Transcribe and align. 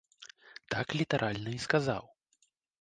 Так 0.75 0.87
літаральна 1.01 1.55
і 1.57 1.63
сказаў. 1.69 2.03